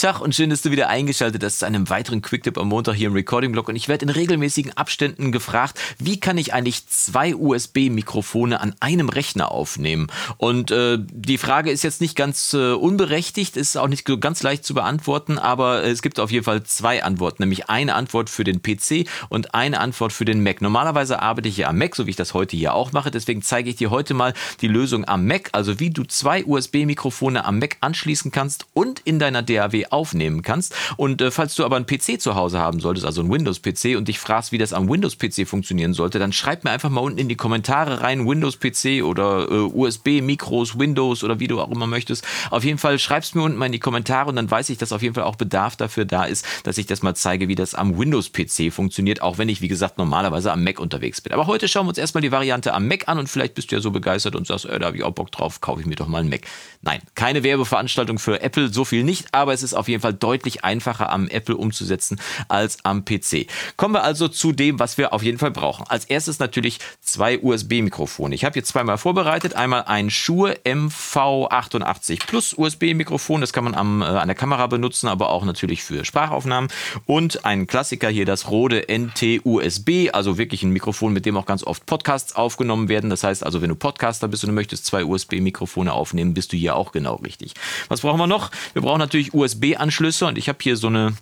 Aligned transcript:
Tag 0.00 0.22
und 0.22 0.34
schön, 0.34 0.48
dass 0.48 0.62
du 0.62 0.70
wieder 0.70 0.88
eingeschaltet 0.88 1.44
hast 1.44 1.58
zu 1.58 1.66
einem 1.66 1.90
weiteren 1.90 2.22
Quicktip 2.22 2.56
am 2.56 2.68
Montag 2.68 2.94
hier 2.94 3.08
im 3.08 3.12
Recording-Blog. 3.12 3.68
Und 3.68 3.76
ich 3.76 3.86
werde 3.86 4.06
in 4.06 4.08
regelmäßigen 4.08 4.74
Abständen 4.74 5.30
gefragt, 5.30 5.78
wie 5.98 6.18
kann 6.18 6.38
ich 6.38 6.54
eigentlich 6.54 6.86
zwei 6.86 7.34
USB-Mikrofone 7.34 8.62
an 8.62 8.74
einem 8.80 9.10
Rechner 9.10 9.50
aufnehmen? 9.50 10.06
Und 10.38 10.70
äh, 10.70 10.96
die 10.98 11.36
Frage 11.36 11.70
ist 11.70 11.82
jetzt 11.82 12.00
nicht 12.00 12.16
ganz 12.16 12.54
äh, 12.54 12.72
unberechtigt, 12.72 13.58
ist 13.58 13.76
auch 13.76 13.88
nicht 13.88 14.08
so 14.08 14.16
ganz 14.16 14.42
leicht 14.42 14.64
zu 14.64 14.72
beantworten, 14.72 15.38
aber 15.38 15.84
es 15.84 16.00
gibt 16.00 16.18
auf 16.18 16.30
jeden 16.30 16.44
Fall 16.44 16.62
zwei 16.62 17.04
Antworten, 17.04 17.42
nämlich 17.42 17.68
eine 17.68 17.94
Antwort 17.94 18.30
für 18.30 18.44
den 18.44 18.62
PC 18.62 19.06
und 19.28 19.54
eine 19.54 19.80
Antwort 19.80 20.14
für 20.14 20.24
den 20.24 20.42
Mac. 20.42 20.62
Normalerweise 20.62 21.20
arbeite 21.20 21.50
ich 21.50 21.58
ja 21.58 21.68
am 21.68 21.76
Mac, 21.76 21.94
so 21.94 22.06
wie 22.06 22.10
ich 22.10 22.16
das 22.16 22.32
heute 22.32 22.56
hier 22.56 22.72
auch 22.72 22.92
mache. 22.92 23.10
Deswegen 23.10 23.42
zeige 23.42 23.68
ich 23.68 23.76
dir 23.76 23.90
heute 23.90 24.14
mal 24.14 24.32
die 24.62 24.68
Lösung 24.68 25.06
am 25.06 25.26
Mac, 25.26 25.50
also 25.52 25.78
wie 25.78 25.90
du 25.90 26.04
zwei 26.04 26.42
USB-Mikrofone 26.42 27.44
am 27.44 27.58
Mac 27.58 27.76
anschließen 27.82 28.32
kannst 28.32 28.66
und 28.72 29.00
in 29.00 29.18
deiner 29.18 29.42
DAW 29.42 29.89
aufnehmen 29.90 30.42
kannst. 30.42 30.74
Und 30.96 31.20
äh, 31.20 31.30
falls 31.30 31.54
du 31.54 31.64
aber 31.64 31.76
einen 31.76 31.86
PC 31.86 32.20
zu 32.20 32.34
Hause 32.34 32.58
haben 32.58 32.80
solltest, 32.80 33.06
also 33.06 33.20
einen 33.20 33.30
Windows-PC 33.30 33.96
und 33.96 34.08
dich 34.08 34.18
fragst, 34.18 34.52
wie 34.52 34.58
das 34.58 34.72
am 34.72 34.88
Windows-PC 34.88 35.46
funktionieren 35.46 35.94
sollte, 35.94 36.18
dann 36.18 36.32
schreib 36.32 36.64
mir 36.64 36.70
einfach 36.70 36.90
mal 36.90 37.00
unten 37.00 37.18
in 37.18 37.28
die 37.28 37.36
Kommentare 37.36 38.00
rein, 38.02 38.26
Windows-PC 38.26 39.04
oder 39.04 39.50
äh, 39.50 39.54
USB-Mikros, 39.54 40.78
Windows 40.78 41.24
oder 41.24 41.40
wie 41.40 41.48
du 41.48 41.60
auch 41.60 41.70
immer 41.70 41.86
möchtest. 41.86 42.26
Auf 42.50 42.64
jeden 42.64 42.78
Fall 42.78 42.98
schreib's 42.98 43.34
mir 43.34 43.42
unten 43.42 43.58
mal 43.58 43.66
in 43.66 43.72
die 43.72 43.78
Kommentare 43.78 44.28
und 44.28 44.36
dann 44.36 44.50
weiß 44.50 44.70
ich, 44.70 44.78
dass 44.78 44.92
auf 44.92 45.02
jeden 45.02 45.14
Fall 45.14 45.24
auch 45.24 45.36
Bedarf 45.36 45.76
dafür 45.76 46.04
da 46.04 46.24
ist, 46.24 46.46
dass 46.64 46.78
ich 46.78 46.86
das 46.86 47.02
mal 47.02 47.14
zeige, 47.14 47.48
wie 47.48 47.54
das 47.54 47.74
am 47.74 47.98
Windows-PC 47.98 48.72
funktioniert, 48.72 49.22
auch 49.22 49.38
wenn 49.38 49.48
ich, 49.48 49.60
wie 49.60 49.68
gesagt, 49.68 49.98
normalerweise 49.98 50.52
am 50.52 50.64
Mac 50.64 50.80
unterwegs 50.80 51.20
bin. 51.20 51.32
Aber 51.32 51.46
heute 51.46 51.68
schauen 51.68 51.86
wir 51.86 51.90
uns 51.90 51.98
erstmal 51.98 52.22
die 52.22 52.32
Variante 52.32 52.74
am 52.74 52.86
Mac 52.88 53.08
an 53.08 53.18
und 53.18 53.28
vielleicht 53.28 53.54
bist 53.54 53.70
du 53.70 53.76
ja 53.76 53.82
so 53.82 53.90
begeistert 53.90 54.36
und 54.36 54.46
sagst, 54.46 54.64
äh, 54.66 54.78
da 54.78 54.86
habe 54.86 54.96
ich 54.96 55.02
auch 55.02 55.12
Bock 55.12 55.30
drauf, 55.32 55.60
kaufe 55.60 55.80
ich 55.80 55.86
mir 55.86 55.96
doch 55.96 56.08
mal 56.08 56.18
einen 56.18 56.30
Mac. 56.30 56.42
Nein, 56.82 57.00
keine 57.14 57.42
Werbeveranstaltung 57.42 58.18
für 58.18 58.40
Apple, 58.40 58.72
so 58.72 58.84
viel 58.84 59.04
nicht, 59.04 59.28
aber 59.32 59.52
es 59.52 59.62
ist 59.62 59.74
auf 59.80 59.88
jeden 59.88 60.02
Fall 60.02 60.14
deutlich 60.14 60.64
einfacher 60.64 61.10
am 61.10 61.28
Apple 61.28 61.56
umzusetzen 61.56 62.20
als 62.48 62.78
am 62.84 63.04
PC. 63.04 63.46
Kommen 63.76 63.94
wir 63.94 64.04
also 64.04 64.28
zu 64.28 64.52
dem, 64.52 64.78
was 64.78 64.98
wir 64.98 65.12
auf 65.12 65.22
jeden 65.22 65.38
Fall 65.38 65.50
brauchen. 65.50 65.86
Als 65.88 66.04
erstes 66.04 66.38
natürlich 66.38 66.78
zwei 67.00 67.38
USB-Mikrofone. 67.38 68.34
Ich 68.34 68.44
habe 68.44 68.54
hier 68.54 68.64
zweimal 68.64 68.98
vorbereitet. 68.98 69.54
Einmal 69.54 69.84
ein 69.84 70.10
Shure 70.10 70.58
MV88 70.64 72.26
Plus 72.26 72.54
USB-Mikrofon. 72.54 73.40
Das 73.40 73.52
kann 73.52 73.64
man 73.64 73.74
am, 73.74 74.02
äh, 74.02 74.04
an 74.04 74.28
der 74.28 74.34
Kamera 74.34 74.66
benutzen, 74.66 75.08
aber 75.08 75.30
auch 75.30 75.44
natürlich 75.44 75.82
für 75.82 76.04
Sprachaufnahmen. 76.04 76.70
Und 77.06 77.44
ein 77.44 77.66
Klassiker 77.66 78.08
hier, 78.08 78.26
das 78.26 78.50
Rode 78.50 78.86
NT-USB, 78.88 80.10
also 80.12 80.38
wirklich 80.38 80.62
ein 80.62 80.70
Mikrofon, 80.70 81.12
mit 81.12 81.26
dem 81.26 81.36
auch 81.36 81.46
ganz 81.46 81.64
oft 81.64 81.86
Podcasts 81.86 82.36
aufgenommen 82.36 82.88
werden. 82.88 83.10
Das 83.10 83.24
heißt 83.24 83.44
also, 83.44 83.62
wenn 83.62 83.70
du 83.70 83.74
Podcaster 83.74 84.28
bist 84.28 84.44
und 84.44 84.48
du 84.48 84.54
möchtest 84.54 84.86
zwei 84.86 85.04
USB-Mikrofone 85.04 85.92
aufnehmen, 85.92 86.34
bist 86.34 86.52
du 86.52 86.56
hier 86.56 86.76
auch 86.76 86.92
genau 86.92 87.16
richtig. 87.16 87.54
Was 87.88 88.02
brauchen 88.02 88.18
wir 88.18 88.26
noch? 88.26 88.50
Wir 88.72 88.82
brauchen 88.82 88.98
natürlich 88.98 89.32
USB-Anschlüsse 89.70 90.26
und 90.26 90.38
ich 90.38 90.48
habe 90.48 90.58
hier 90.62 90.76
so 90.76 90.88
eine 90.88 91.14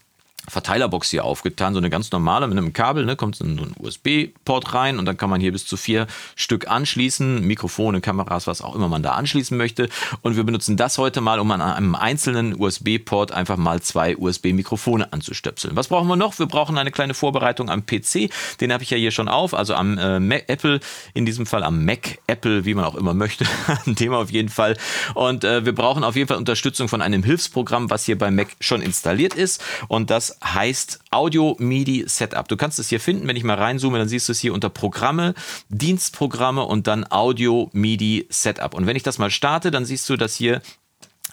Verteilerbox 0.48 1.10
hier 1.10 1.24
aufgetan, 1.24 1.74
so 1.74 1.78
eine 1.78 1.90
ganz 1.90 2.10
normale 2.10 2.46
mit 2.46 2.58
einem 2.58 2.72
Kabel, 2.72 3.04
ne, 3.04 3.16
kommt 3.16 3.36
so 3.36 3.44
ein 3.44 3.74
USB-Port 3.78 4.74
rein 4.74 4.98
und 4.98 5.04
dann 5.04 5.16
kann 5.16 5.30
man 5.30 5.40
hier 5.40 5.52
bis 5.52 5.66
zu 5.66 5.76
vier 5.76 6.06
Stück 6.36 6.68
anschließen, 6.68 7.42
Mikrofone, 7.42 8.00
Kameras, 8.00 8.46
was 8.46 8.62
auch 8.62 8.74
immer 8.74 8.88
man 8.88 9.02
da 9.02 9.12
anschließen 9.12 9.56
möchte. 9.56 9.88
Und 10.22 10.36
wir 10.36 10.44
benutzen 10.44 10.76
das 10.76 10.98
heute 10.98 11.20
mal, 11.20 11.40
um 11.40 11.50
an 11.50 11.60
einem 11.60 11.94
einzelnen 11.94 12.58
USB-Port 12.58 13.32
einfach 13.32 13.56
mal 13.56 13.80
zwei 13.80 14.16
USB-Mikrofone 14.16 15.12
anzustöpseln. 15.12 15.76
Was 15.76 15.88
brauchen 15.88 16.08
wir 16.08 16.16
noch? 16.16 16.38
Wir 16.38 16.46
brauchen 16.46 16.78
eine 16.78 16.90
kleine 16.90 17.14
Vorbereitung 17.14 17.70
am 17.70 17.84
PC, 17.84 18.30
den 18.60 18.72
habe 18.72 18.82
ich 18.82 18.90
ja 18.90 18.96
hier 18.96 19.10
schon 19.10 19.28
auf, 19.28 19.54
also 19.54 19.74
am 19.74 19.98
äh, 19.98 20.20
Mac, 20.20 20.44
Apple, 20.48 20.80
in 21.14 21.26
diesem 21.26 21.46
Fall 21.46 21.62
am 21.62 21.84
Mac, 21.84 22.18
Apple, 22.26 22.64
wie 22.64 22.74
man 22.74 22.84
auch 22.84 22.94
immer 22.94 23.14
möchte, 23.14 23.44
ein 23.86 23.96
Thema 23.96 24.18
auf 24.18 24.30
jeden 24.30 24.48
Fall. 24.48 24.76
Und 25.14 25.44
äh, 25.44 25.64
wir 25.64 25.74
brauchen 25.74 26.04
auf 26.04 26.16
jeden 26.16 26.28
Fall 26.28 26.36
Unterstützung 26.36 26.88
von 26.88 27.02
einem 27.02 27.22
Hilfsprogramm, 27.22 27.90
was 27.90 28.04
hier 28.04 28.18
bei 28.18 28.30
Mac 28.30 28.48
schon 28.60 28.82
installiert 28.82 29.34
ist 29.34 29.62
und 29.88 30.10
das 30.10 30.37
heißt 30.42 31.00
Audio 31.10 31.56
MIDI 31.58 32.04
Setup. 32.06 32.48
Du 32.48 32.56
kannst 32.56 32.78
es 32.78 32.88
hier 32.88 33.00
finden, 33.00 33.26
wenn 33.26 33.36
ich 33.36 33.44
mal 33.44 33.56
reinzoome, 33.56 33.98
dann 33.98 34.08
siehst 34.08 34.28
du 34.28 34.32
es 34.32 34.40
hier 34.40 34.54
unter 34.54 34.70
Programme, 34.70 35.34
Dienstprogramme 35.68 36.62
und 36.64 36.86
dann 36.86 37.10
Audio 37.10 37.70
MIDI 37.72 38.26
Setup. 38.30 38.74
Und 38.74 38.86
wenn 38.86 38.96
ich 38.96 39.02
das 39.02 39.18
mal 39.18 39.30
starte, 39.30 39.70
dann 39.70 39.84
siehst 39.84 40.08
du, 40.08 40.16
dass 40.16 40.34
hier 40.34 40.62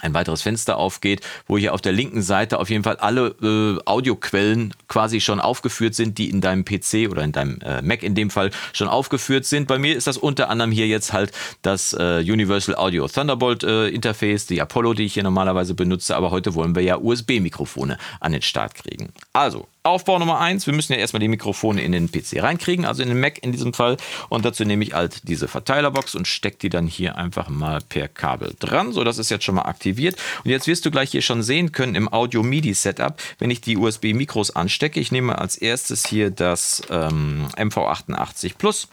ein 0.01 0.13
weiteres 0.13 0.41
Fenster 0.41 0.78
aufgeht, 0.78 1.22
wo 1.47 1.57
hier 1.57 1.73
auf 1.73 1.81
der 1.81 1.94
linken 1.94 2.22
Seite 2.22 2.59
auf 2.59 2.69
jeden 2.69 2.83
Fall 2.83 2.97
alle 2.97 3.35
äh, 3.41 3.81
Audioquellen 3.85 4.73
quasi 4.88 5.22
schon 5.22 5.39
aufgeführt 5.39 5.95
sind, 5.95 6.17
die 6.17 6.29
in 6.29 6.41
deinem 6.41 6.66
PC 6.66 7.09
oder 7.09 7.23
in 7.23 7.31
deinem 7.31 7.59
äh, 7.61 7.81
Mac 7.81 8.03
in 8.03 8.16
dem 8.16 8.29
Fall 8.29 8.51
schon 8.73 8.88
aufgeführt 8.88 9.45
sind. 9.45 9.67
Bei 9.67 9.79
mir 9.79 9.95
ist 9.95 10.07
das 10.07 10.17
unter 10.17 10.50
anderem 10.50 10.72
hier 10.72 10.88
jetzt 10.88 11.13
halt 11.13 11.31
das 11.61 11.94
äh, 11.94 12.19
Universal 12.19 12.75
Audio 12.75 13.07
Thunderbolt 13.07 13.63
äh, 13.63 13.88
Interface, 13.88 14.45
die 14.47 14.61
Apollo, 14.61 14.95
die 14.95 15.05
ich 15.05 15.13
hier 15.13 15.23
normalerweise 15.23 15.73
benutze, 15.73 16.16
aber 16.16 16.31
heute 16.31 16.53
wollen 16.55 16.75
wir 16.75 16.84
ja 16.84 16.97
USB-Mikrofone 16.97 17.97
an 18.19 18.31
den 18.31 18.41
Start 18.41 18.75
kriegen. 18.75 19.13
Also, 19.34 19.67
Aufbau 19.85 20.18
Nummer 20.18 20.40
eins, 20.40 20.66
wir 20.66 20.73
müssen 20.73 20.94
ja 20.94 21.00
erstmal 21.00 21.19
die 21.19 21.28
Mikrofone 21.28 21.81
in 21.84 21.91
den 21.91 22.12
PC 22.12 22.41
reinkriegen, 22.41 22.85
also 22.85 23.03
in 23.03 23.09
den 23.09 23.19
Mac 23.19 23.38
in 23.44 23.51
diesem 23.51 23.73
Fall. 23.73 23.97
Und 24.29 24.44
dazu 24.44 24.66
nehme 24.66 24.84
ich 24.84 24.94
halt 24.94 25.28
diese 25.28 25.47
Verteilerbox 25.47 26.16
und 26.16 26.28
stecke 26.28 26.57
die 26.57 26.69
dann 26.69 26.88
hier 26.88 27.18
einfach 27.18 27.50
mal 27.50 27.81
per 27.88 28.07
Kabel 28.07 28.56
dran. 28.59 28.94
So, 28.94 29.03
das 29.03 29.19
ist 29.19 29.29
jetzt 29.29 29.44
schon 29.44 29.56
mal 29.56 29.63
aktiviert. 29.63 30.16
Und 30.44 30.50
jetzt 30.50 30.68
wirst 30.68 30.85
du 30.85 30.91
gleich 30.91 31.12
hier 31.12 31.22
schon 31.22 31.44
sehen 31.44 31.72
können 31.72 31.94
im 31.94 32.12
Audio-MIDI-Setup, 32.12 33.22
wenn 33.38 33.51
ich 33.51 33.62
die 33.62 33.78
USB-Mikros 33.78 34.56
anstecke. 34.56 35.00
Ich 35.00 35.12
nehme 35.12 35.38
als 35.38 35.56
erstes 35.56 36.07
hier 36.07 36.31
das 36.31 36.81
ähm, 36.90 37.47
MV88 37.56 38.56
Plus 38.57 38.88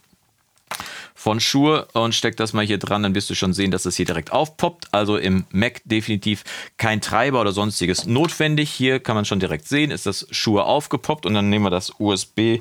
von 1.13 1.39
Shure 1.39 1.87
und 1.93 2.13
steck 2.13 2.37
das 2.37 2.53
mal 2.53 2.65
hier 2.65 2.77
dran, 2.77 3.03
dann 3.03 3.15
wirst 3.15 3.29
du 3.29 3.35
schon 3.35 3.53
sehen, 3.53 3.71
dass 3.71 3.83
das 3.83 3.95
hier 3.95 4.05
direkt 4.05 4.31
aufpoppt. 4.31 4.87
Also 4.91 5.17
im 5.17 5.45
Mac 5.51 5.81
definitiv 5.85 6.43
kein 6.77 7.01
Treiber 7.01 7.41
oder 7.41 7.51
sonstiges 7.51 8.05
notwendig. 8.05 8.69
Hier 8.69 8.99
kann 8.99 9.15
man 9.15 9.25
schon 9.25 9.39
direkt 9.39 9.67
sehen, 9.67 9.91
ist 9.91 10.05
das 10.05 10.27
Shure 10.31 10.65
aufgepoppt 10.65 11.25
und 11.25 11.33
dann 11.33 11.49
nehmen 11.49 11.65
wir 11.65 11.69
das 11.69 11.93
USB, 11.99 12.59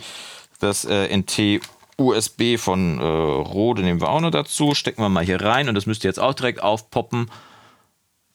das 0.60 0.84
äh, 0.84 1.16
NT 1.16 1.60
USB 1.98 2.56
von 2.56 2.98
äh, 2.98 3.02
Rode 3.02 3.82
nehmen 3.82 4.00
wir 4.00 4.08
auch 4.08 4.20
noch 4.20 4.30
dazu, 4.30 4.74
stecken 4.74 5.02
wir 5.02 5.08
mal 5.08 5.24
hier 5.24 5.40
rein 5.40 5.68
und 5.68 5.74
das 5.74 5.86
müsste 5.86 6.08
jetzt 6.08 6.20
auch 6.20 6.34
direkt 6.34 6.62
aufpoppen. 6.62 7.30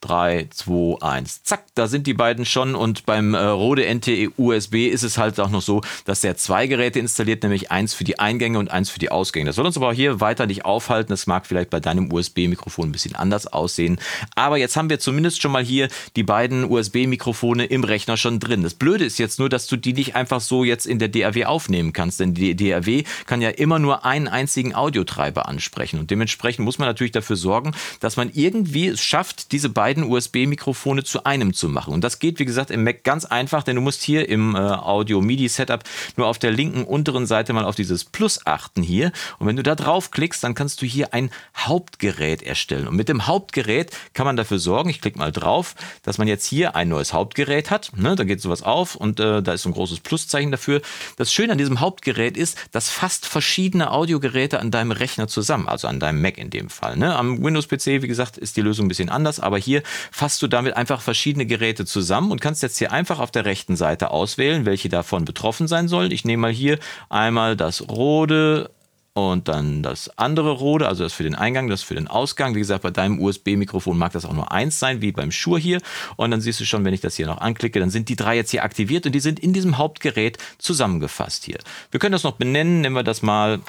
3, 0.02 0.48
2, 0.52 1.02
1. 1.02 1.44
Zack, 1.44 1.64
da 1.74 1.88
sind 1.88 2.08
die 2.08 2.14
beiden 2.14 2.46
schon. 2.46 2.76
Und 2.76 3.06
beim 3.06 3.34
äh, 3.34 3.40
Rode 3.40 3.84
NT 3.84 4.38
USB 4.38 4.88
ist 4.88 5.04
es 5.04 5.18
halt 5.18 5.40
auch 5.40 5.50
noch 5.50 5.62
so, 5.62 5.82
dass 6.06 6.22
der 6.22 6.38
zwei 6.38 6.68
Geräte 6.68 7.00
installiert, 7.00 7.44
nämlich 7.44 7.72
eins 7.72 7.94
für 7.94 8.04
die 8.04 8.20
Eingänge 8.20 8.60
und 8.60 8.70
eins 8.70 8.90
für 8.90 9.00
die 9.00 9.10
Ausgänge. 9.10 9.48
Das 9.48 9.56
soll 9.56 9.66
uns 9.66 9.78
aber 9.78 9.94
hier 9.94 10.22
weiter 10.22 10.46
nicht 10.46 10.66
aufhalten. 10.66 11.10
Das 11.10 11.28
mag 11.28 11.46
vielleicht 11.46 11.70
bei 11.70 11.80
deinem 11.80 12.12
USB-Mikrofon 12.12 12.90
ein 12.90 12.92
bisschen 12.92 13.16
anders 13.16 13.48
aussehen. 13.48 14.00
Aber 14.36 14.58
jetzt 14.58 14.78
haben 14.78 14.90
wir 14.90 15.00
zumindest 15.00 15.42
schon 15.42 15.52
mal 15.52 15.64
hier 15.64 15.88
die 16.16 16.24
beiden 16.24 16.64
USB-Mikrofone 16.66 17.66
im 17.66 17.84
Rechner 17.84 18.18
schon 18.18 18.40
drin. 18.40 18.64
Das 18.64 18.76
Blöde 18.76 19.06
ist 19.06 19.18
jetzt 19.18 19.40
nur, 19.40 19.50
dass 19.50 19.68
du 19.68 19.78
die 19.78 19.94
nicht 19.94 20.16
einfach 20.16 20.42
so 20.42 20.64
jetzt 20.64 20.86
in 20.86 21.00
der 21.00 21.10
DAW 21.10 21.46
aufnehmen 21.46 21.92
kannst. 21.92 22.20
Denn 22.20 22.34
die 22.34 22.56
DAW 22.56 23.04
kann 23.26 23.42
ja 23.42 23.50
immer 23.50 23.80
nur 23.80 24.06
einen 24.06 24.28
einzigen 24.28 24.76
Audiotreiber 24.76 25.48
ansprechen. 25.48 26.00
Und 26.00 26.12
dementsprechend 26.12 26.66
muss 26.66 26.78
man 26.78 26.88
natürlich 26.88 27.12
dafür 27.12 27.36
sorgen, 27.36 27.72
dass 28.00 28.16
man 28.16 28.30
irgendwie 28.34 28.88
es 28.88 29.02
schafft, 29.02 29.52
diese 29.52 29.70
beiden 29.70 29.87
beiden 29.88 30.04
USB-Mikrofone 30.04 31.06
zu 31.06 31.24
einem 31.24 31.54
zu 31.54 31.70
machen. 31.70 31.94
Und 31.94 32.04
das 32.04 32.20
geht, 32.20 32.40
wie 32.40 32.46
gesagt, 32.46 32.72
im 32.72 32.84
Mac 32.84 33.06
ganz 33.06 33.24
einfach, 33.24 33.64
denn 33.64 33.78
du 33.78 33.82
musst 33.82 34.04
hier 34.04 34.28
im 34.28 34.54
äh, 34.54 34.58
Audio-MIDI-Setup 34.58 35.82
nur 36.18 36.28
auf 36.28 36.40
der 36.40 36.52
linken 36.52 36.84
unteren 36.84 37.26
Seite 37.26 37.54
mal 37.54 37.64
auf 37.64 37.76
dieses 37.76 38.04
Plus 38.04 38.46
achten 38.46 38.84
hier. 38.84 39.14
Und 39.40 39.48
wenn 39.48 39.56
du 39.56 39.64
da 39.64 39.76
draufklickst, 39.76 40.44
dann 40.44 40.56
kannst 40.56 40.82
du 40.82 40.86
hier 40.86 41.14
ein 41.14 41.30
Hauptgerät 41.56 42.44
erstellen. 42.44 42.90
Und 42.90 42.98
mit 42.98 43.08
dem 43.08 43.28
Hauptgerät 43.28 43.92
kann 44.14 44.26
man 44.26 44.36
dafür 44.36 44.60
sorgen, 44.60 44.90
ich 44.90 45.00
klicke 45.00 45.20
mal 45.20 45.32
drauf, 45.32 45.74
dass 46.04 46.18
man 46.18 46.28
jetzt 46.28 46.46
hier 46.46 46.76
ein 46.76 46.90
neues 46.90 47.14
Hauptgerät 47.14 47.72
hat. 47.72 47.92
Ne, 47.96 48.18
da 48.18 48.26
geht 48.26 48.42
sowas 48.42 48.64
auf 48.64 48.96
und 48.98 49.22
äh, 49.22 49.42
da 49.42 49.54
ist 49.54 49.62
so 49.62 49.70
ein 49.70 49.74
großes 49.74 50.02
Pluszeichen 50.02 50.52
dafür. 50.52 50.82
Das 51.16 51.32
Schöne 51.32 51.54
an 51.54 51.58
diesem 51.58 51.80
Hauptgerät 51.80 52.36
ist, 52.36 52.58
dass 52.74 52.90
fast 52.90 53.26
verschiedene 53.26 53.92
Audiogeräte 53.92 54.60
an 54.60 54.70
deinem 54.70 54.92
Rechner 54.92 55.30
zusammen, 55.30 55.70
also 55.70 55.88
an 55.88 56.02
deinem 56.02 56.22
Mac 56.22 56.38
in 56.38 56.50
dem 56.50 56.70
Fall. 56.70 56.98
Ne? 56.98 57.16
Am 57.16 57.42
Windows-PC, 57.42 58.02
wie 58.02 58.10
gesagt, 58.10 58.38
ist 58.38 58.58
die 58.58 58.62
Lösung 58.62 58.88
ein 58.88 58.90
bisschen 58.90 59.08
anders, 59.08 59.40
aber 59.40 59.58
hier 59.58 59.77
hier 59.78 59.84
fasst 60.12 60.42
du 60.42 60.48
damit 60.48 60.76
einfach 60.76 61.02
verschiedene 61.02 61.46
Geräte 61.46 61.86
zusammen 61.86 62.32
und 62.32 62.42
kannst 62.42 62.64
jetzt 62.64 62.78
hier 62.78 62.92
einfach 62.92 63.20
auf 63.20 63.32
der 63.32 63.46
rechten 63.46 63.76
Seite 63.76 64.12
auswählen, 64.12 64.66
welche 64.66 64.90
davon 64.90 65.26
betroffen 65.26 65.68
sein 65.68 65.88
sollen. 65.88 66.12
Ich 66.12 66.26
nehme 66.26 66.42
mal 66.42 66.52
hier 66.52 66.80
einmal 67.10 67.56
das 67.56 67.88
Rode 67.90 68.72
und 69.14 69.48
dann 69.48 69.82
das 69.82 70.16
andere 70.18 70.52
Rode, 70.52 70.88
also 70.88 71.04
das 71.04 71.14
für 71.14 71.24
den 71.24 71.34
Eingang, 71.34 71.70
das 71.70 71.82
für 71.82 71.96
den 71.96 72.08
Ausgang. 72.08 72.54
Wie 72.54 72.60
gesagt, 72.60 72.84
bei 72.84 72.92
deinem 72.92 73.20
USB-Mikrofon 73.20 73.98
mag 73.98 74.12
das 74.12 74.26
auch 74.26 74.34
nur 74.34 74.52
eins 74.52 74.80
sein, 74.80 75.02
wie 75.02 75.12
beim 75.12 75.32
Shure 75.32 75.60
hier. 75.60 75.82
Und 76.18 76.30
dann 76.32 76.42
siehst 76.42 76.60
du 76.60 76.66
schon, 76.66 76.86
wenn 76.86 76.94
ich 76.94 77.02
das 77.02 77.16
hier 77.16 77.26
noch 77.26 77.40
anklicke, 77.40 77.80
dann 77.80 77.90
sind 77.90 78.10
die 78.10 78.16
drei 78.16 78.36
jetzt 78.36 78.52
hier 78.52 78.64
aktiviert 78.64 79.08
und 79.08 79.14
die 79.14 79.20
sind 79.20 79.40
in 79.40 79.54
diesem 79.54 79.80
Hauptgerät 79.80 80.38
zusammengefasst 80.60 81.46
hier. 81.46 81.58
Wir 81.90 82.00
können 82.00 82.12
das 82.12 82.24
noch 82.24 82.34
benennen, 82.34 82.82
nennen 82.82 82.96
wir 82.96 83.04
das 83.04 83.24
mal 83.24 83.60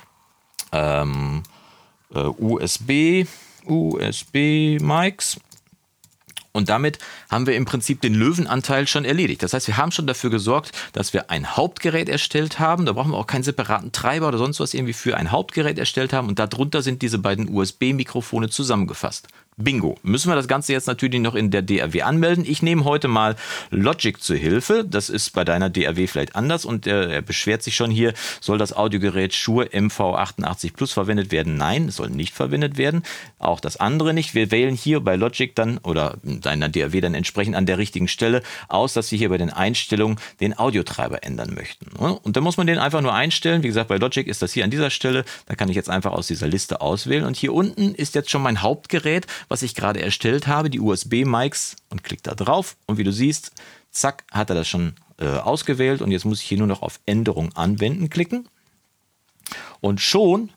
ähm, 0.72 1.42
äh, 2.14 2.18
USB, 2.18 3.26
USB-Mics. 3.64 5.38
Und 6.58 6.68
damit 6.68 6.98
haben 7.30 7.46
wir 7.46 7.56
im 7.56 7.64
Prinzip 7.64 8.02
den 8.02 8.14
Löwenanteil 8.14 8.86
schon 8.86 9.04
erledigt. 9.04 9.42
Das 9.42 9.54
heißt, 9.54 9.68
wir 9.68 9.76
haben 9.76 9.92
schon 9.92 10.06
dafür 10.06 10.28
gesorgt, 10.28 10.72
dass 10.92 11.14
wir 11.14 11.30
ein 11.30 11.56
Hauptgerät 11.56 12.08
erstellt 12.08 12.58
haben. 12.58 12.84
Da 12.84 12.92
brauchen 12.92 13.12
wir 13.12 13.16
auch 13.16 13.26
keinen 13.26 13.44
separaten 13.44 13.92
Treiber 13.92 14.28
oder 14.28 14.38
sonst 14.38 14.60
was 14.60 14.74
irgendwie 14.74 14.92
für 14.92 15.16
ein 15.16 15.30
Hauptgerät 15.30 15.78
erstellt 15.78 16.12
haben. 16.12 16.28
Und 16.28 16.38
darunter 16.38 16.82
sind 16.82 17.00
diese 17.00 17.18
beiden 17.18 17.48
USB-Mikrofone 17.48 18.50
zusammengefasst. 18.50 19.28
Bingo. 19.58 19.98
Müssen 20.04 20.30
wir 20.30 20.36
das 20.36 20.46
Ganze 20.46 20.72
jetzt 20.72 20.86
natürlich 20.86 21.20
noch 21.20 21.34
in 21.34 21.50
der 21.50 21.62
DRW 21.62 22.02
anmelden. 22.02 22.44
Ich 22.46 22.62
nehme 22.62 22.84
heute 22.84 23.08
mal 23.08 23.34
Logic 23.70 24.22
zur 24.22 24.36
Hilfe. 24.36 24.84
Das 24.88 25.10
ist 25.10 25.32
bei 25.32 25.44
deiner 25.44 25.68
DRW 25.68 26.06
vielleicht 26.06 26.36
anders 26.36 26.64
und 26.64 26.86
er, 26.86 27.10
er 27.10 27.22
beschwert 27.22 27.64
sich 27.64 27.74
schon 27.74 27.90
hier, 27.90 28.14
soll 28.40 28.56
das 28.56 28.72
Audiogerät 28.72 29.34
Shure 29.34 29.66
MV88 29.66 30.74
Plus 30.74 30.92
verwendet 30.92 31.32
werden? 31.32 31.56
Nein, 31.56 31.88
es 31.88 31.96
soll 31.96 32.08
nicht 32.08 32.34
verwendet 32.34 32.78
werden. 32.78 33.02
Auch 33.40 33.58
das 33.58 33.76
andere 33.76 34.14
nicht. 34.14 34.34
Wir 34.36 34.52
wählen 34.52 34.76
hier 34.76 35.00
bei 35.00 35.16
Logic 35.16 35.52
dann 35.56 35.78
oder 35.78 36.18
deiner 36.22 36.68
DRW 36.68 37.00
dann 37.00 37.14
entsprechend 37.14 37.56
an 37.56 37.66
der 37.66 37.78
richtigen 37.78 38.06
Stelle 38.06 38.42
aus, 38.68 38.92
dass 38.92 39.10
wir 39.10 39.18
hier 39.18 39.28
bei 39.28 39.38
den 39.38 39.50
Einstellungen 39.50 40.18
den 40.40 40.56
Audiotreiber 40.56 41.24
ändern 41.24 41.52
möchten. 41.54 41.96
Und 41.96 42.36
dann 42.36 42.44
muss 42.44 42.58
man 42.58 42.68
den 42.68 42.78
einfach 42.78 43.00
nur 43.00 43.12
einstellen. 43.12 43.64
Wie 43.64 43.68
gesagt, 43.68 43.88
bei 43.88 43.96
Logic 43.96 44.26
ist 44.28 44.40
das 44.40 44.52
hier 44.52 44.62
an 44.62 44.70
dieser 44.70 44.90
Stelle. 44.90 45.24
Da 45.46 45.56
kann 45.56 45.68
ich 45.68 45.74
jetzt 45.74 45.90
einfach 45.90 46.12
aus 46.12 46.28
dieser 46.28 46.46
Liste 46.46 46.80
auswählen. 46.80 47.24
Und 47.24 47.36
hier 47.36 47.52
unten 47.52 47.94
ist 47.94 48.14
jetzt 48.14 48.30
schon 48.30 48.42
mein 48.42 48.62
Hauptgerät, 48.62 49.26
was 49.48 49.62
ich 49.62 49.74
gerade 49.74 50.00
erstellt 50.00 50.46
habe, 50.46 50.70
die 50.70 50.80
USB-Mics 50.80 51.76
und 51.90 52.04
klicke 52.04 52.22
da 52.22 52.34
drauf. 52.34 52.76
Und 52.86 52.98
wie 52.98 53.04
du 53.04 53.12
siehst, 53.12 53.52
zack, 53.90 54.24
hat 54.30 54.50
er 54.50 54.56
das 54.56 54.68
schon 54.68 54.94
äh, 55.18 55.26
ausgewählt. 55.26 56.02
Und 56.02 56.10
jetzt 56.10 56.24
muss 56.24 56.40
ich 56.40 56.46
hier 56.46 56.58
nur 56.58 56.66
noch 56.66 56.82
auf 56.82 57.00
Änderung 57.06 57.54
anwenden 57.56 58.10
klicken. 58.10 58.48
Und 59.80 60.00
schon 60.00 60.50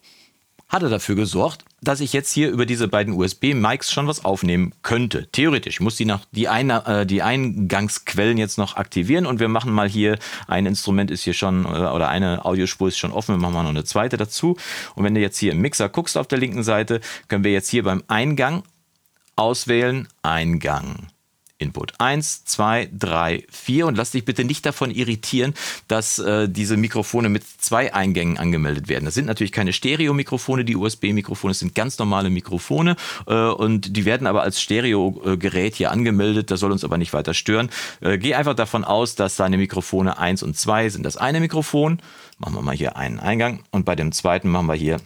hat 0.72 0.84
er 0.84 0.90
dafür 0.90 1.16
gesorgt, 1.16 1.66
dass 1.82 2.00
ich 2.00 2.14
jetzt 2.14 2.32
hier 2.32 2.50
über 2.50 2.66
diese 2.66 2.88
beiden 2.88 3.14
USB-Mics 3.14 3.92
schon 3.92 4.08
was 4.08 4.24
aufnehmen 4.24 4.74
könnte. 4.84 5.28
Theoretisch. 5.32 5.82
Muss 5.82 5.98
die, 5.98 6.06
nach, 6.06 6.22
die, 6.32 6.48
eine, 6.48 6.86
äh, 6.86 7.06
die 7.06 7.22
Eingangsquellen 7.22 8.38
jetzt 8.38 8.58
noch 8.58 8.78
aktivieren 8.78 9.26
und 9.26 9.40
wir 9.42 9.50
machen 9.50 9.74
mal 9.74 9.90
hier, 9.90 10.18
ein 10.48 10.66
Instrument 10.66 11.12
ist 11.12 11.24
hier 11.24 11.34
schon, 11.34 11.66
äh, 11.66 11.68
oder 11.68 12.08
eine 12.08 12.46
Audiospur 12.46 12.88
ist 12.88 12.98
schon 12.98 13.12
offen, 13.12 13.36
wir 13.36 13.40
machen 13.40 13.54
mal 13.54 13.64
noch 13.64 13.70
eine 13.70 13.84
zweite 13.84 14.16
dazu. 14.16 14.56
Und 14.96 15.04
wenn 15.04 15.14
du 15.14 15.20
jetzt 15.20 15.40
hier 15.40 15.52
im 15.52 15.60
Mixer 15.60 15.90
guckst 15.90 16.18
auf 16.18 16.28
der 16.28 16.38
linken 16.38 16.64
Seite, 16.64 17.02
können 17.28 17.44
wir 17.44 17.52
jetzt 17.52 17.70
hier 17.70 17.84
beim 17.84 18.04
Eingang 18.08 18.64
auswählen, 19.42 20.08
Eingang. 20.22 21.08
Input 21.58 21.94
1, 22.00 22.46
2, 22.46 22.90
3, 22.92 23.46
4 23.50 23.88
und 23.88 23.98
lass 23.98 24.12
dich 24.12 24.26
bitte 24.26 24.44
nicht 24.44 24.66
davon 24.66 24.92
irritieren, 24.92 25.54
dass 25.88 26.20
äh, 26.20 26.48
diese 26.48 26.78
Mikrofone 26.78 27.30
mit 27.30 27.44
zwei 27.44 27.94
Eingängen 27.94 28.38
angemeldet 28.38 28.88
werden. 28.88 29.06
Das 29.06 29.14
sind 29.14 29.26
natürlich 29.26 29.52
keine 29.52 29.74
Stereo-Mikrofone, 29.74 30.66
die 30.66 30.76
USB-Mikrofone, 30.76 31.54
sind 31.54 31.76
ganz 31.76 31.98
normale 32.00 32.30
Mikrofone 32.30 32.96
äh, 33.28 33.34
und 33.34 33.96
die 33.96 34.06
werden 34.06 34.28
aber 34.28 34.42
als 34.44 34.62
Stereo-Gerät 34.62 35.76
hier 35.76 35.92
angemeldet, 35.92 36.52
das 36.52 36.60
soll 36.60 36.72
uns 36.72 36.84
aber 36.84 36.98
nicht 36.98 37.14
weiter 37.14 37.34
stören. 37.34 37.70
Äh, 38.00 38.18
geh 38.18 38.36
einfach 38.36 38.56
davon 38.56 38.84
aus, 38.84 39.16
dass 39.16 39.36
deine 39.36 39.58
Mikrofone 39.58 40.18
1 40.18 40.44
und 40.44 40.58
2 40.58 40.90
sind 40.90 41.04
das 41.04 41.18
eine 41.18 41.40
Mikrofon. 41.40 42.00
Machen 42.38 42.56
wir 42.56 42.62
mal 42.62 42.76
hier 42.76 42.96
einen 42.96 43.20
Eingang 43.20 43.64
und 43.72 43.86
bei 43.86 43.96
dem 43.96 44.12
zweiten 44.12 44.50
machen 44.50 44.68
wir 44.68 44.76
hier 44.76 44.98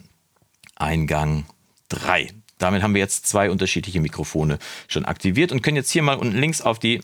Eingang 0.76 1.46
3. 1.90 2.30
Damit 2.58 2.84
haben 2.84 2.94
wir 2.94 3.02
jetzt 3.02 3.28
zwei 3.28 3.50
unterschiedliche 3.50 4.00
Mikrofone 4.00 4.60
schon 4.88 5.06
aktiviert 5.06 5.52
und 5.52 5.62
können 5.62 5.78
jetzt 5.78 5.92
hier 5.92 6.04
mal 6.04 6.18
unten 6.18 6.38
links 6.38 6.62
auf 6.62 6.80
die 6.80 7.02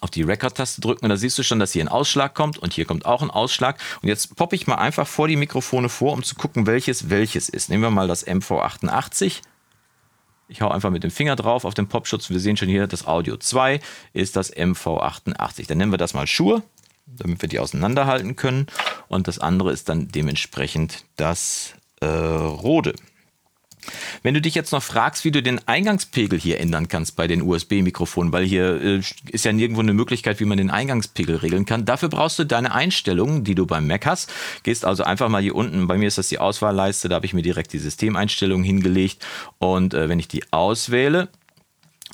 auf 0.00 0.10
die 0.10 0.22
Record-Taste 0.22 0.80
drücken 0.80 1.04
und 1.04 1.10
da 1.10 1.16
siehst 1.16 1.38
du 1.38 1.42
schon, 1.42 1.60
dass 1.60 1.72
hier 1.72 1.84
ein 1.84 1.88
Ausschlag 1.88 2.34
kommt 2.34 2.58
und 2.58 2.72
hier 2.72 2.84
kommt 2.84 3.06
auch 3.06 3.22
ein 3.22 3.30
Ausschlag. 3.30 3.78
Und 4.02 4.08
jetzt 4.08 4.36
poppe 4.36 4.56
ich 4.56 4.66
mal 4.66 4.74
einfach 4.74 5.06
vor 5.06 5.28
die 5.28 5.36
Mikrofone 5.36 5.88
vor, 5.88 6.12
um 6.12 6.22
zu 6.22 6.34
gucken, 6.34 6.66
welches 6.66 7.10
welches 7.10 7.48
ist. 7.48 7.70
Nehmen 7.70 7.82
wir 7.84 7.90
mal 7.90 8.08
das 8.08 8.26
MV88. 8.26 9.40
Ich 10.48 10.60
hau 10.60 10.68
einfach 10.68 10.90
mit 10.90 11.04
dem 11.04 11.10
Finger 11.10 11.36
drauf 11.36 11.64
auf 11.64 11.74
den 11.74 11.88
Popschutz. 11.88 12.28
Wir 12.28 12.40
sehen 12.40 12.56
schon 12.56 12.68
hier, 12.68 12.86
das 12.86 13.06
Audio 13.06 13.36
2 13.36 13.80
ist 14.12 14.36
das 14.36 14.54
MV88. 14.54 15.68
Dann 15.68 15.78
nennen 15.78 15.92
wir 15.92 15.98
das 15.98 16.12
mal 16.12 16.26
Schuhe, 16.26 16.62
damit 17.06 17.40
wir 17.40 17.48
die 17.48 17.58
auseinanderhalten 17.58 18.36
können. 18.36 18.66
Und 19.08 19.26
das 19.26 19.38
andere 19.38 19.72
ist 19.72 19.88
dann 19.88 20.08
dementsprechend 20.08 21.04
das 21.16 21.74
äh, 22.00 22.06
Rode. 22.06 22.94
Wenn 24.22 24.34
du 24.34 24.40
dich 24.40 24.54
jetzt 24.54 24.72
noch 24.72 24.82
fragst, 24.82 25.24
wie 25.24 25.30
du 25.30 25.42
den 25.42 25.66
Eingangspegel 25.66 26.38
hier 26.38 26.60
ändern 26.60 26.88
kannst 26.88 27.16
bei 27.16 27.26
den 27.26 27.42
USB-Mikrofonen, 27.42 28.32
weil 28.32 28.44
hier 28.44 28.80
äh, 28.80 29.00
ist 29.30 29.44
ja 29.44 29.52
nirgendwo 29.52 29.80
eine 29.80 29.94
Möglichkeit, 29.94 30.40
wie 30.40 30.44
man 30.44 30.58
den 30.58 30.70
Eingangspegel 30.70 31.36
regeln 31.36 31.66
kann. 31.66 31.84
Dafür 31.84 32.08
brauchst 32.08 32.38
du 32.38 32.44
deine 32.44 32.74
Einstellungen, 32.74 33.44
die 33.44 33.54
du 33.54 33.66
beim 33.66 33.86
Mac 33.86 34.06
hast. 34.06 34.32
Gehst 34.62 34.84
also 34.84 35.04
einfach 35.04 35.28
mal 35.28 35.42
hier 35.42 35.54
unten, 35.54 35.86
bei 35.86 35.98
mir 35.98 36.08
ist 36.08 36.18
das 36.18 36.28
die 36.28 36.38
Auswahlleiste, 36.38 37.08
da 37.08 37.16
habe 37.16 37.26
ich 37.26 37.34
mir 37.34 37.42
direkt 37.42 37.72
die 37.72 37.78
Systemeinstellungen 37.78 38.64
hingelegt. 38.64 39.24
Und 39.58 39.94
äh, 39.94 40.08
wenn 40.08 40.18
ich 40.18 40.28
die 40.28 40.44
auswähle, 40.52 41.28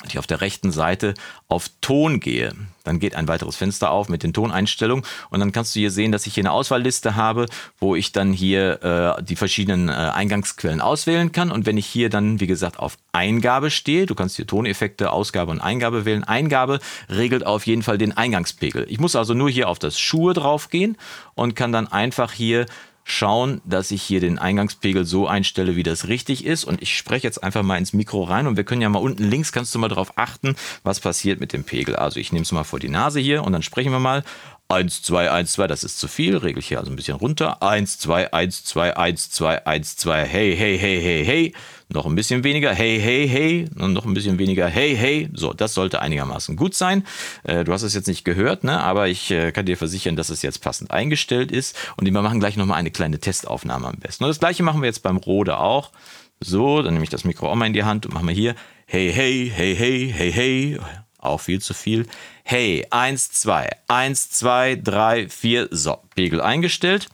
ich 0.07 0.19
auf 0.19 0.27
der 0.27 0.41
rechten 0.41 0.71
Seite 0.71 1.13
auf 1.47 1.69
Ton 1.81 2.19
gehe, 2.19 2.53
dann 2.83 2.99
geht 2.99 3.15
ein 3.15 3.27
weiteres 3.27 3.55
Fenster 3.55 3.91
auf 3.91 4.09
mit 4.09 4.23
den 4.23 4.33
Toneinstellungen 4.33 5.05
und 5.29 5.39
dann 5.39 5.51
kannst 5.51 5.75
du 5.75 5.79
hier 5.79 5.91
sehen, 5.91 6.11
dass 6.11 6.25
ich 6.25 6.33
hier 6.33 6.41
eine 6.41 6.51
Auswahlliste 6.51 7.15
habe, 7.15 7.45
wo 7.79 7.95
ich 7.95 8.11
dann 8.11 8.33
hier 8.33 9.17
äh, 9.19 9.23
die 9.23 9.35
verschiedenen 9.35 9.89
äh, 9.89 9.91
Eingangsquellen 9.91 10.81
auswählen 10.81 11.31
kann 11.31 11.51
und 11.51 11.65
wenn 11.65 11.77
ich 11.77 11.85
hier 11.85 12.09
dann, 12.09 12.39
wie 12.39 12.47
gesagt, 12.47 12.79
auf 12.79 12.97
Eingabe 13.11 13.69
stehe, 13.69 14.05
du 14.05 14.15
kannst 14.15 14.37
hier 14.37 14.47
Toneffekte, 14.47 15.11
Ausgabe 15.11 15.51
und 15.51 15.61
Eingabe 15.61 16.05
wählen. 16.05 16.23
Eingabe 16.23 16.79
regelt 17.09 17.45
auf 17.45 17.67
jeden 17.67 17.83
Fall 17.83 17.97
den 17.97 18.15
Eingangspegel. 18.15 18.85
Ich 18.89 18.99
muss 18.99 19.15
also 19.15 19.33
nur 19.33 19.49
hier 19.49 19.69
auf 19.69 19.79
das 19.79 19.99
Schuhe 19.99 20.33
drauf 20.33 20.69
gehen 20.69 20.97
und 21.35 21.55
kann 21.55 21.71
dann 21.71 21.87
einfach 21.87 22.31
hier 22.31 22.65
schauen, 23.11 23.61
dass 23.65 23.91
ich 23.91 24.01
hier 24.01 24.19
den 24.19 24.39
Eingangspegel 24.39 25.05
so 25.05 25.27
einstelle, 25.27 25.75
wie 25.75 25.83
das 25.83 26.07
richtig 26.07 26.45
ist. 26.45 26.63
Und 26.63 26.81
ich 26.81 26.97
spreche 26.97 27.27
jetzt 27.27 27.43
einfach 27.43 27.61
mal 27.61 27.77
ins 27.77 27.93
Mikro 27.93 28.23
rein 28.23 28.47
und 28.47 28.57
wir 28.57 28.63
können 28.63 28.81
ja 28.81 28.89
mal 28.89 28.99
unten 28.99 29.23
links, 29.23 29.51
kannst 29.51 29.75
du 29.75 29.79
mal 29.79 29.89
darauf 29.89 30.17
achten, 30.17 30.55
was 30.83 30.99
passiert 30.99 31.39
mit 31.39 31.53
dem 31.53 31.63
Pegel. 31.63 31.95
Also 31.95 32.19
ich 32.19 32.31
nehme 32.31 32.43
es 32.43 32.51
mal 32.51 32.63
vor 32.63 32.79
die 32.79 32.89
Nase 32.89 33.19
hier 33.19 33.43
und 33.43 33.53
dann 33.53 33.63
sprechen 33.63 33.91
wir 33.91 33.99
mal. 33.99 34.23
1, 34.71 35.01
2, 35.03 35.29
1, 35.29 35.51
2, 35.51 35.67
das 35.67 35.83
ist 35.83 35.99
zu 35.99 36.07
viel, 36.07 36.37
regel 36.37 36.59
ich 36.59 36.67
hier 36.69 36.79
also 36.79 36.91
ein 36.91 36.95
bisschen 36.95 37.17
runter. 37.17 37.61
1, 37.61 37.99
2, 37.99 38.33
1, 38.33 38.63
2, 38.63 38.95
1, 38.95 39.31
2, 39.31 39.65
1, 39.65 39.97
2, 39.97 40.25
hey, 40.25 40.55
hey, 40.55 40.77
hey, 40.79 41.01
hey, 41.01 41.25
hey. 41.25 41.53
Noch 41.89 42.05
ein 42.05 42.15
bisschen 42.15 42.45
weniger, 42.45 42.73
hey, 42.73 42.97
hey, 43.01 43.27
hey. 43.27 43.65
Und 43.77 43.91
noch 43.91 44.05
ein 44.05 44.13
bisschen 44.13 44.39
weniger, 44.39 44.67
hey, 44.67 44.95
hey. 44.95 45.29
So, 45.33 45.51
das 45.51 45.73
sollte 45.73 46.01
einigermaßen 46.01 46.55
gut 46.55 46.73
sein. 46.73 47.05
Äh, 47.43 47.65
du 47.65 47.73
hast 47.73 47.81
es 47.81 47.93
jetzt 47.93 48.07
nicht 48.07 48.23
gehört, 48.23 48.63
ne? 48.63 48.79
aber 48.79 49.09
ich 49.09 49.29
äh, 49.29 49.51
kann 49.51 49.65
dir 49.65 49.75
versichern, 49.75 50.15
dass 50.15 50.29
es 50.29 50.41
jetzt 50.41 50.61
passend 50.61 50.91
eingestellt 50.91 51.51
ist. 51.51 51.75
Und 51.97 52.05
wir 52.05 52.13
machen 52.13 52.39
gleich 52.39 52.55
nochmal 52.55 52.77
eine 52.77 52.91
kleine 52.91 53.19
Testaufnahme 53.19 53.87
am 53.87 53.97
besten. 53.97 54.23
Und 54.23 54.29
das 54.29 54.39
gleiche 54.39 54.63
machen 54.63 54.81
wir 54.81 54.87
jetzt 54.87 55.03
beim 55.03 55.17
Rode 55.17 55.57
auch. 55.57 55.91
So, 56.39 56.81
dann 56.81 56.93
nehme 56.93 57.03
ich 57.03 57.09
das 57.09 57.25
Mikro 57.25 57.49
auch 57.49 57.55
mal 57.55 57.67
in 57.67 57.73
die 57.73 57.83
Hand 57.83 58.05
und 58.05 58.13
machen 58.13 58.27
wir 58.27 58.33
hier, 58.33 58.55
hey, 58.85 59.11
hey, 59.11 59.51
hey, 59.53 59.75
hey, 59.75 60.13
hey, 60.15 60.31
hey 60.31 60.79
auch 61.21 61.39
viel 61.39 61.61
zu 61.61 61.73
viel. 61.73 62.07
Hey, 62.43 62.85
1, 62.89 63.31
2, 63.31 63.69
1, 63.87 64.29
2, 64.31 64.81
3, 64.83 65.29
4. 65.29 65.67
So, 65.71 65.97
Pegel 66.15 66.41
eingestellt. 66.41 67.07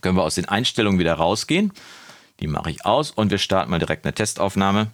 Können 0.00 0.16
wir 0.16 0.22
aus 0.22 0.34
den 0.34 0.46
Einstellungen 0.46 0.98
wieder 0.98 1.14
rausgehen. 1.14 1.72
Die 2.40 2.46
mache 2.46 2.70
ich 2.70 2.84
aus 2.84 3.10
und 3.10 3.30
wir 3.30 3.38
starten 3.38 3.70
mal 3.70 3.78
direkt 3.78 4.04
eine 4.04 4.14
Testaufnahme. 4.14 4.90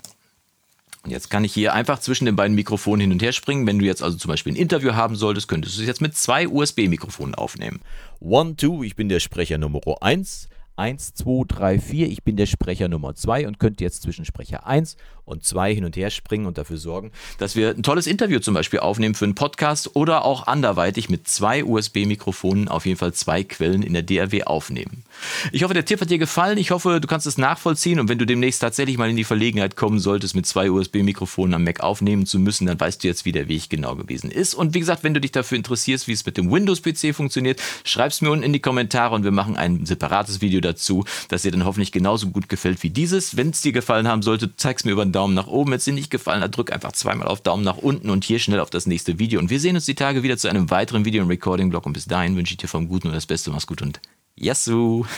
Und 1.04 1.10
jetzt 1.10 1.30
kann 1.30 1.44
ich 1.44 1.54
hier 1.54 1.72
einfach 1.72 2.00
zwischen 2.00 2.26
den 2.26 2.36
beiden 2.36 2.54
Mikrofonen 2.54 3.00
hin 3.00 3.12
und 3.12 3.22
her 3.22 3.32
springen. 3.32 3.66
Wenn 3.66 3.78
du 3.78 3.86
jetzt 3.86 4.02
also 4.02 4.18
zum 4.18 4.28
Beispiel 4.28 4.52
ein 4.52 4.56
Interview 4.56 4.94
haben 4.94 5.16
solltest, 5.16 5.48
könntest 5.48 5.76
du 5.76 5.80
es 5.80 5.86
jetzt 5.86 6.00
mit 6.00 6.16
zwei 6.16 6.46
USB-Mikrofonen 6.46 7.34
aufnehmen. 7.34 7.80
One, 8.20 8.56
two, 8.56 8.82
ich 8.82 8.96
bin 8.96 9.08
der 9.08 9.20
Sprecher 9.20 9.58
Nummer 9.58 9.80
1. 10.00 10.48
1, 10.76 11.14
2, 11.14 11.44
3, 11.48 11.78
4. 11.80 12.08
Ich 12.08 12.22
bin 12.22 12.36
der 12.36 12.46
Sprecher 12.46 12.88
Nummer 12.88 13.14
2 13.14 13.48
und 13.48 13.58
könnte 13.58 13.82
jetzt 13.82 14.02
zwischen 14.02 14.24
Sprecher 14.24 14.66
1 14.66 14.96
und 15.28 15.44
2 15.44 15.74
hin 15.74 15.84
und 15.84 15.96
her 15.96 16.10
springen 16.10 16.46
und 16.46 16.58
dafür 16.58 16.78
sorgen, 16.78 17.12
dass 17.38 17.54
wir 17.54 17.70
ein 17.70 17.82
tolles 17.82 18.06
Interview 18.06 18.40
zum 18.40 18.54
Beispiel 18.54 18.80
aufnehmen 18.80 19.14
für 19.14 19.24
einen 19.24 19.34
Podcast 19.34 19.94
oder 19.94 20.24
auch 20.24 20.46
anderweitig 20.46 21.08
mit 21.08 21.28
zwei 21.28 21.64
USB-Mikrofonen 21.64 22.68
auf 22.68 22.86
jeden 22.86 22.98
Fall 22.98 23.12
zwei 23.12 23.44
Quellen 23.44 23.82
in 23.82 23.92
der 23.92 24.02
DRW 24.02 24.44
aufnehmen. 24.44 25.04
Ich 25.52 25.62
hoffe, 25.62 25.74
der 25.74 25.84
Tipp 25.84 26.00
hat 26.00 26.10
dir 26.10 26.18
gefallen. 26.18 26.58
Ich 26.58 26.70
hoffe, 26.70 27.00
du 27.00 27.08
kannst 27.08 27.26
es 27.26 27.38
nachvollziehen 27.38 28.00
und 28.00 28.08
wenn 28.08 28.18
du 28.18 28.26
demnächst 28.26 28.60
tatsächlich 28.60 28.98
mal 28.98 29.10
in 29.10 29.16
die 29.16 29.24
Verlegenheit 29.24 29.76
kommen 29.76 29.98
solltest, 29.98 30.34
mit 30.34 30.46
zwei 30.46 30.70
USB-Mikrofonen 30.70 31.54
am 31.54 31.64
Mac 31.64 31.80
aufnehmen 31.80 32.26
zu 32.26 32.38
müssen, 32.38 32.66
dann 32.66 32.80
weißt 32.80 33.02
du 33.02 33.08
jetzt, 33.08 33.24
wie 33.24 33.32
der 33.32 33.48
Weg 33.48 33.68
genau 33.68 33.96
gewesen 33.96 34.30
ist. 34.30 34.54
Und 34.54 34.74
wie 34.74 34.80
gesagt, 34.80 35.04
wenn 35.04 35.14
du 35.14 35.20
dich 35.20 35.32
dafür 35.32 35.56
interessierst, 35.56 36.08
wie 36.08 36.12
es 36.12 36.24
mit 36.24 36.36
dem 36.36 36.50
Windows-PC 36.50 37.14
funktioniert, 37.14 37.60
schreib 37.84 38.12
es 38.12 38.20
mir 38.20 38.30
unten 38.30 38.44
in 38.44 38.52
die 38.52 38.60
Kommentare 38.60 39.14
und 39.14 39.24
wir 39.24 39.30
machen 39.30 39.56
ein 39.56 39.84
separates 39.84 40.40
Video 40.40 40.60
dazu, 40.60 41.04
das 41.28 41.42
dir 41.42 41.52
dann 41.52 41.64
hoffentlich 41.64 41.92
genauso 41.92 42.28
gut 42.28 42.48
gefällt 42.48 42.82
wie 42.82 42.90
dieses. 42.90 43.36
Wenn 43.36 43.50
es 43.50 43.60
dir 43.60 43.72
gefallen 43.72 44.08
haben 44.08 44.22
sollte, 44.22 44.54
zeig 44.56 44.78
es 44.78 44.84
mir 44.84 44.92
über 44.92 45.04
den 45.04 45.12
Daumen 45.18 45.34
nach 45.34 45.48
oben. 45.48 45.72
Wenn 45.72 45.78
es 45.78 45.84
dir 45.84 45.92
nicht 45.92 46.10
gefallen 46.10 46.42
hat, 46.42 46.56
drück 46.56 46.72
einfach 46.72 46.92
zweimal 46.92 47.26
auf 47.26 47.40
Daumen 47.40 47.64
nach 47.64 47.78
unten 47.78 48.08
und 48.08 48.22
hier 48.22 48.38
schnell 48.38 48.60
auf 48.60 48.70
das 48.70 48.86
nächste 48.86 49.18
Video. 49.18 49.40
Und 49.40 49.50
wir 49.50 49.58
sehen 49.58 49.74
uns 49.74 49.84
die 49.84 49.96
Tage 49.96 50.22
wieder 50.22 50.38
zu 50.38 50.46
einem 50.46 50.70
weiteren 50.70 51.04
Video 51.04 51.22
im 51.22 51.28
Recording-Blog. 51.28 51.86
Und 51.86 51.92
bis 51.94 52.04
dahin 52.04 52.36
wünsche 52.36 52.52
ich 52.52 52.58
dir 52.58 52.68
vom 52.68 52.86
Guten 52.86 53.08
und 53.08 53.14
das 53.14 53.26
Beste. 53.26 53.50
Mach's 53.50 53.66
gut 53.66 53.82
und 53.82 54.00
Yassou! 54.36 55.06